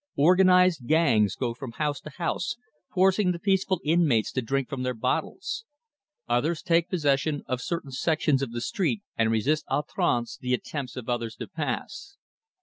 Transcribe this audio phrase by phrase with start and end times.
[0.17, 2.55] Organized gangs go from house to house
[2.91, 5.63] forcing the peaceful inmates to drink from their bottles.
[6.27, 10.95] Others take possession of certain sections of the street and resist "a l'outrance" the attempts
[10.95, 12.17] of others to pass.